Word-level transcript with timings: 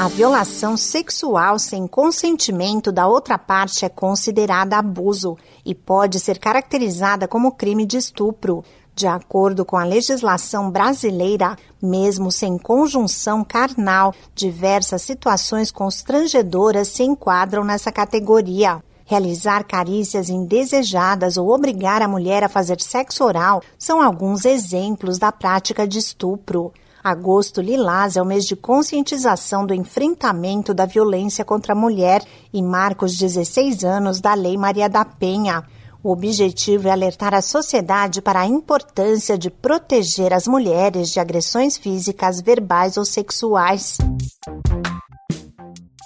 A 0.00 0.08
violação 0.08 0.78
sexual 0.78 1.58
sem 1.58 1.86
consentimento 1.86 2.90
da 2.90 3.06
outra 3.06 3.36
parte 3.36 3.84
é 3.84 3.88
considerada 3.90 4.78
abuso 4.78 5.36
e 5.62 5.74
pode 5.74 6.18
ser 6.18 6.38
caracterizada 6.38 7.28
como 7.28 7.52
crime 7.52 7.84
de 7.84 7.98
estupro. 7.98 8.64
De 8.96 9.06
acordo 9.06 9.62
com 9.62 9.76
a 9.76 9.84
legislação 9.84 10.70
brasileira, 10.70 11.54
mesmo 11.82 12.32
sem 12.32 12.56
conjunção 12.56 13.44
carnal, 13.44 14.14
diversas 14.34 15.02
situações 15.02 15.70
constrangedoras 15.70 16.88
se 16.88 17.02
enquadram 17.02 17.62
nessa 17.62 17.92
categoria. 17.92 18.82
Realizar 19.04 19.64
carícias 19.64 20.30
indesejadas 20.30 21.36
ou 21.36 21.50
obrigar 21.50 22.00
a 22.00 22.08
mulher 22.08 22.42
a 22.42 22.48
fazer 22.48 22.80
sexo 22.80 23.22
oral 23.22 23.60
são 23.78 24.00
alguns 24.00 24.46
exemplos 24.46 25.18
da 25.18 25.30
prática 25.30 25.86
de 25.86 25.98
estupro. 25.98 26.72
Agosto 27.02 27.62
Lilás 27.62 28.16
é 28.16 28.22
o 28.22 28.26
mês 28.26 28.44
de 28.44 28.54
conscientização 28.54 29.64
do 29.64 29.72
enfrentamento 29.72 30.74
da 30.74 30.84
violência 30.84 31.44
contra 31.44 31.72
a 31.72 31.76
mulher 31.76 32.22
e 32.52 32.62
marca 32.62 33.06
os 33.06 33.16
16 33.16 33.84
anos 33.84 34.20
da 34.20 34.34
Lei 34.34 34.56
Maria 34.58 34.86
da 34.86 35.02
Penha. 35.02 35.64
O 36.04 36.12
objetivo 36.12 36.88
é 36.88 36.90
alertar 36.90 37.34
a 37.34 37.40
sociedade 37.40 38.20
para 38.20 38.40
a 38.40 38.46
importância 38.46 39.38
de 39.38 39.50
proteger 39.50 40.32
as 40.34 40.46
mulheres 40.46 41.10
de 41.10 41.20
agressões 41.20 41.78
físicas, 41.78 42.40
verbais 42.40 42.98
ou 42.98 43.04
sexuais. 43.04 43.96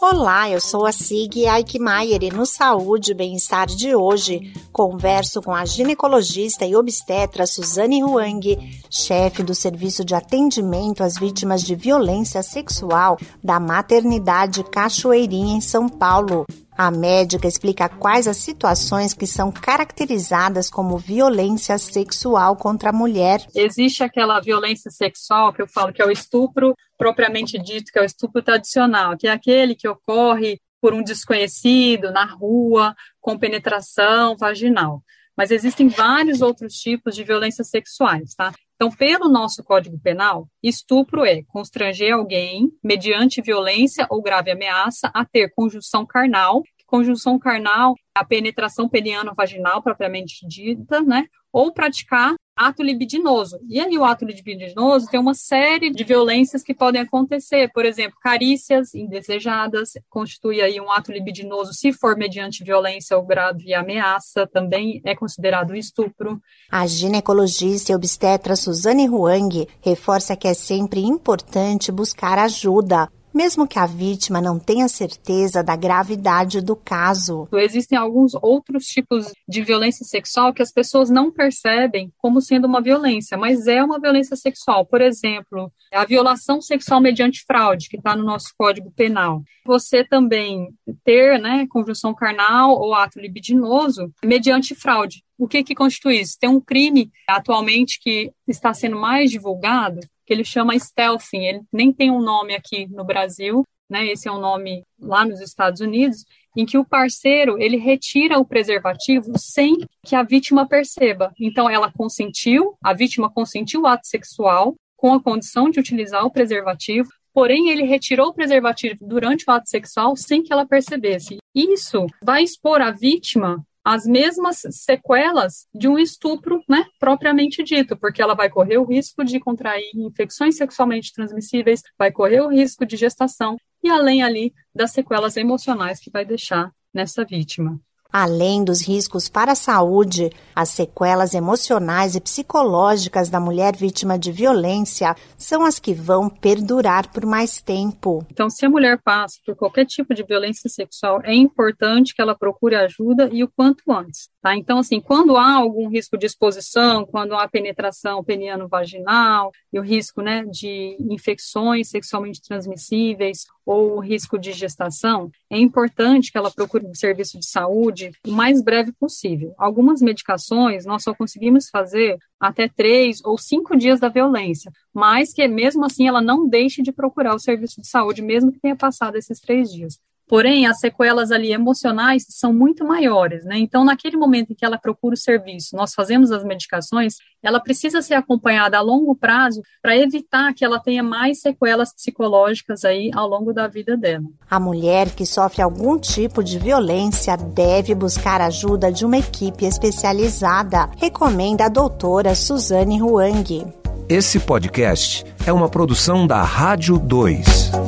Olá, 0.00 0.50
eu 0.50 0.60
sou 0.60 0.84
a 0.84 0.92
Sig 0.92 1.46
Aikmaier 1.46 2.24
e 2.24 2.30
no 2.30 2.44
Saúde 2.44 3.12
e 3.12 3.14
Bem-Estar 3.14 3.66
de 3.66 3.94
hoje 3.94 4.52
converso 4.72 5.40
com 5.40 5.52
a 5.52 5.64
ginecologista 5.64 6.66
e 6.66 6.74
obstetra 6.74 7.46
Suzane 7.46 8.02
Huang, 8.02 8.82
chefe 8.90 9.42
do 9.42 9.54
Serviço 9.54 10.04
de 10.04 10.14
Atendimento 10.14 11.04
às 11.04 11.16
Vítimas 11.16 11.62
de 11.62 11.76
Violência 11.76 12.42
Sexual 12.42 13.16
da 13.42 13.60
Maternidade 13.60 14.64
Cachoeirinha 14.64 15.56
em 15.56 15.60
São 15.60 15.88
Paulo. 15.88 16.44
A 16.76 16.90
médica 16.90 17.46
explica 17.46 17.88
quais 17.88 18.26
as 18.26 18.36
situações 18.38 19.14
que 19.14 19.26
são 19.26 19.52
caracterizadas 19.52 20.68
como 20.68 20.98
violência 20.98 21.78
sexual 21.78 22.56
contra 22.56 22.90
a 22.90 22.92
mulher. 22.92 23.46
Existe 23.54 24.02
aquela 24.02 24.40
violência 24.40 24.90
sexual 24.90 25.52
que 25.52 25.62
eu 25.62 25.68
falo 25.68 25.92
que 25.92 26.02
é 26.02 26.06
o 26.06 26.10
estupro 26.10 26.74
propriamente 26.98 27.58
dito, 27.58 27.92
que 27.92 27.98
é 27.98 28.02
o 28.02 28.04
estupro 28.06 28.42
tradicional, 28.42 29.16
que 29.16 29.28
é 29.28 29.30
aquele 29.30 29.74
que 29.74 29.86
ocorre 29.86 30.60
por 30.80 30.92
um 30.92 31.02
desconhecido 31.02 32.10
na 32.10 32.24
rua, 32.24 32.94
com 33.20 33.38
penetração 33.38 34.36
vaginal. 34.36 35.02
Mas 35.36 35.50
existem 35.50 35.88
vários 35.88 36.42
outros 36.42 36.74
tipos 36.74 37.14
de 37.14 37.24
violências 37.24 37.68
sexuais, 37.68 38.34
tá? 38.34 38.52
Então, 38.74 38.90
pelo 38.90 39.28
nosso 39.28 39.62
Código 39.62 39.98
Penal, 40.00 40.48
estupro 40.62 41.24
é 41.24 41.42
constranger 41.44 42.12
alguém, 42.12 42.70
mediante 42.82 43.40
violência 43.40 44.06
ou 44.10 44.20
grave 44.20 44.50
ameaça, 44.50 45.10
a 45.14 45.24
ter 45.24 45.50
conjunção 45.54 46.04
carnal. 46.04 46.62
Conjunção 46.86 47.38
carnal, 47.38 47.94
a 48.14 48.24
penetração 48.24 48.88
peniano-vaginal 48.88 49.82
propriamente 49.82 50.46
dita, 50.46 51.00
né? 51.00 51.24
Ou 51.52 51.72
praticar 51.72 52.34
ato 52.56 52.82
libidinoso. 52.82 53.58
E 53.68 53.80
aí 53.80 53.98
o 53.98 54.04
ato 54.04 54.24
libidinoso 54.24 55.06
tem 55.10 55.18
uma 55.18 55.34
série 55.34 55.90
de 55.90 56.04
violências 56.04 56.62
que 56.62 56.74
podem 56.74 57.00
acontecer, 57.00 57.70
por 57.72 57.84
exemplo, 57.84 58.18
carícias 58.20 58.94
indesejadas, 58.94 59.92
constitui 60.08 60.60
aí 60.60 60.80
um 60.80 60.90
ato 60.90 61.10
libidinoso 61.12 61.72
se 61.72 61.92
for 61.92 62.16
mediante 62.16 62.64
violência 62.64 63.16
ou 63.16 63.24
grave 63.24 63.74
ameaça, 63.74 64.46
também 64.46 65.00
é 65.04 65.14
considerado 65.14 65.74
estupro. 65.74 66.40
A 66.70 66.86
ginecologista 66.86 67.92
e 67.92 67.94
obstetra 67.94 68.56
Suzane 68.56 69.08
Huang 69.08 69.66
reforça 69.80 70.36
que 70.36 70.48
é 70.48 70.54
sempre 70.54 71.00
importante 71.00 71.90
buscar 71.90 72.38
ajuda 72.38 73.08
mesmo 73.34 73.66
que 73.66 73.78
a 73.78 73.86
vítima 73.86 74.40
não 74.40 74.58
tenha 74.58 74.88
certeza 74.88 75.62
da 75.62 75.74
gravidade 75.74 76.60
do 76.60 76.76
caso. 76.76 77.48
Existem 77.52 77.98
alguns 77.98 78.32
outros 78.34 78.86
tipos 78.86 79.32
de 79.48 79.62
violência 79.62 80.04
sexual 80.04 80.54
que 80.54 80.62
as 80.62 80.70
pessoas 80.70 81.10
não 81.10 81.32
percebem 81.32 82.12
como 82.18 82.40
sendo 82.40 82.66
uma 82.66 82.80
violência, 82.80 83.36
mas 83.36 83.66
é 83.66 83.82
uma 83.82 83.98
violência 83.98 84.36
sexual. 84.36 84.86
Por 84.86 85.00
exemplo, 85.00 85.72
a 85.92 86.04
violação 86.04 86.60
sexual 86.60 87.00
mediante 87.00 87.44
fraude, 87.46 87.88
que 87.88 87.96
está 87.96 88.14
no 88.14 88.24
nosso 88.24 88.52
Código 88.56 88.92
Penal. 88.92 89.42
Você 89.66 90.04
também 90.04 90.68
ter 91.04 91.40
né, 91.40 91.66
conjunção 91.68 92.14
carnal 92.14 92.72
ou 92.72 92.94
ato 92.94 93.18
libidinoso 93.18 94.12
mediante 94.24 94.74
fraude. 94.74 95.24
O 95.36 95.48
que, 95.48 95.64
que 95.64 95.74
constitui 95.74 96.20
isso? 96.20 96.38
Tem 96.38 96.48
um 96.48 96.60
crime 96.60 97.10
atualmente 97.28 97.98
que 98.00 98.32
está 98.46 98.72
sendo 98.72 98.96
mais 98.96 99.30
divulgado, 99.30 100.00
que 100.24 100.32
ele 100.32 100.44
chama 100.44 100.78
stealthing, 100.78 101.44
ele 101.44 101.60
nem 101.72 101.92
tem 101.92 102.10
um 102.10 102.20
nome 102.20 102.54
aqui 102.54 102.86
no 102.86 103.04
Brasil, 103.04 103.64
né? 103.88 104.06
Esse 104.06 104.28
é 104.28 104.32
um 104.32 104.40
nome 104.40 104.84
lá 104.98 105.24
nos 105.24 105.40
Estados 105.40 105.80
Unidos, 105.80 106.24
em 106.56 106.64
que 106.64 106.78
o 106.78 106.84
parceiro 106.84 107.60
ele 107.60 107.76
retira 107.76 108.38
o 108.38 108.44
preservativo 108.44 109.32
sem 109.36 109.76
que 110.04 110.14
a 110.14 110.22
vítima 110.22 110.66
perceba. 110.66 111.32
Então 111.38 111.68
ela 111.68 111.92
consentiu, 111.92 112.76
a 112.82 112.92
vítima 112.92 113.30
consentiu 113.30 113.82
o 113.82 113.86
ato 113.86 114.06
sexual 114.06 114.74
com 114.96 115.12
a 115.12 115.22
condição 115.22 115.68
de 115.68 115.80
utilizar 115.80 116.24
o 116.24 116.30
preservativo, 116.30 117.08
porém 117.32 117.70
ele 117.70 117.82
retirou 117.82 118.28
o 118.28 118.34
preservativo 118.34 118.96
durante 119.02 119.44
o 119.46 119.52
ato 119.52 119.68
sexual 119.68 120.16
sem 120.16 120.42
que 120.42 120.52
ela 120.52 120.66
percebesse. 120.66 121.38
Isso 121.54 122.06
vai 122.22 122.42
expor 122.42 122.80
a 122.80 122.90
vítima 122.90 123.64
as 123.84 124.06
mesmas 124.06 124.62
sequelas 124.70 125.68
de 125.74 125.86
um 125.86 125.98
estupro, 125.98 126.62
né, 126.66 126.86
propriamente 126.98 127.62
dito, 127.62 127.96
porque 127.96 128.22
ela 128.22 128.34
vai 128.34 128.48
correr 128.48 128.78
o 128.78 128.84
risco 128.84 129.22
de 129.22 129.38
contrair 129.38 129.84
infecções 129.94 130.56
sexualmente 130.56 131.12
transmissíveis, 131.12 131.82
vai 131.98 132.10
correr 132.10 132.40
o 132.40 132.48
risco 132.48 132.86
de 132.86 132.96
gestação 132.96 133.58
e 133.82 133.90
além 133.90 134.22
ali 134.22 134.54
das 134.74 134.92
sequelas 134.92 135.36
emocionais 135.36 136.00
que 136.00 136.10
vai 136.10 136.24
deixar 136.24 136.72
nessa 136.92 137.24
vítima. 137.24 137.78
Além 138.16 138.62
dos 138.62 138.86
riscos 138.86 139.28
para 139.28 139.50
a 139.50 139.56
saúde, 139.56 140.30
as 140.54 140.68
sequelas 140.68 141.34
emocionais 141.34 142.14
e 142.14 142.20
psicológicas 142.20 143.28
da 143.28 143.40
mulher 143.40 143.74
vítima 143.74 144.16
de 144.16 144.30
violência 144.30 145.16
são 145.36 145.64
as 145.64 145.80
que 145.80 145.92
vão 145.92 146.30
perdurar 146.30 147.10
por 147.10 147.26
mais 147.26 147.60
tempo. 147.60 148.24
Então, 148.30 148.48
se 148.48 148.64
a 148.64 148.70
mulher 148.70 149.00
passa 149.02 149.40
por 149.44 149.56
qualquer 149.56 149.84
tipo 149.84 150.14
de 150.14 150.22
violência 150.22 150.70
sexual, 150.70 151.22
é 151.24 151.34
importante 151.34 152.14
que 152.14 152.22
ela 152.22 152.36
procure 152.36 152.76
ajuda 152.76 153.28
e 153.32 153.42
o 153.42 153.48
quanto 153.48 153.82
antes. 153.90 154.28
Tá? 154.40 154.54
Então, 154.56 154.78
assim, 154.78 155.00
quando 155.00 155.36
há 155.36 155.54
algum 155.54 155.88
risco 155.88 156.16
de 156.16 156.26
exposição, 156.26 157.04
quando 157.04 157.34
há 157.34 157.48
penetração 157.48 158.22
peniano-vaginal 158.22 159.50
e 159.72 159.80
o 159.80 159.82
risco 159.82 160.22
né, 160.22 160.44
de 160.44 160.96
infecções 161.00 161.88
sexualmente 161.88 162.40
transmissíveis 162.40 163.46
ou 163.66 163.96
o 163.96 164.00
risco 164.00 164.38
de 164.38 164.52
gestação, 164.52 165.30
é 165.50 165.58
importante 165.58 166.30
que 166.30 166.38
ela 166.38 166.50
procure 166.50 166.86
um 166.86 166.94
serviço 166.94 167.38
de 167.40 167.46
saúde 167.46 168.03
o 168.26 168.32
mais 168.32 168.62
breve 168.62 168.92
possível. 168.92 169.54
Algumas 169.58 170.00
medicações 170.00 170.84
nós 170.84 171.02
só 171.02 171.14
conseguimos 171.14 171.68
fazer 171.68 172.18
até 172.38 172.68
três 172.68 173.20
ou 173.24 173.38
cinco 173.38 173.76
dias 173.76 174.00
da 174.00 174.08
violência, 174.08 174.70
mas 174.92 175.32
que 175.32 175.46
mesmo 175.46 175.84
assim 175.84 176.08
ela 176.08 176.20
não 176.20 176.48
deixe 176.48 176.82
de 176.82 176.92
procurar 176.92 177.34
o 177.34 177.38
serviço 177.38 177.80
de 177.80 177.88
saúde, 177.88 178.22
mesmo 178.22 178.52
que 178.52 178.60
tenha 178.60 178.76
passado 178.76 179.16
esses 179.16 179.40
três 179.40 179.72
dias. 179.72 179.98
Porém, 180.26 180.66
as 180.66 180.80
sequelas 180.80 181.30
ali 181.30 181.52
emocionais 181.52 182.24
são 182.28 182.52
muito 182.52 182.84
maiores, 182.84 183.44
né? 183.44 183.58
Então, 183.58 183.84
naquele 183.84 184.16
momento 184.16 184.52
em 184.52 184.54
que 184.54 184.64
ela 184.64 184.78
procura 184.78 185.14
o 185.14 185.18
serviço, 185.18 185.76
nós 185.76 185.92
fazemos 185.94 186.32
as 186.32 186.42
medicações, 186.42 187.16
ela 187.42 187.60
precisa 187.60 188.00
ser 188.00 188.14
acompanhada 188.14 188.78
a 188.78 188.80
longo 188.80 189.14
prazo 189.14 189.60
para 189.82 189.96
evitar 189.96 190.54
que 190.54 190.64
ela 190.64 190.80
tenha 190.80 191.02
mais 191.02 191.40
sequelas 191.40 191.94
psicológicas 191.94 192.84
aí 192.84 193.10
ao 193.14 193.28
longo 193.28 193.52
da 193.52 193.68
vida 193.68 193.96
dela. 193.96 194.24
A 194.50 194.58
mulher 194.58 195.10
que 195.10 195.26
sofre 195.26 195.60
algum 195.60 195.98
tipo 195.98 196.42
de 196.42 196.58
violência 196.58 197.36
deve 197.36 197.94
buscar 197.94 198.40
ajuda 198.40 198.90
de 198.90 199.04
uma 199.04 199.18
equipe 199.18 199.66
especializada, 199.66 200.88
recomenda 200.96 201.66
a 201.66 201.68
doutora 201.68 202.34
Suzane 202.34 203.02
Huang. 203.02 203.66
Esse 204.08 204.38
podcast 204.38 205.24
é 205.46 205.52
uma 205.52 205.68
produção 205.68 206.26
da 206.26 206.42
Rádio 206.42 206.98
2. 206.98 207.83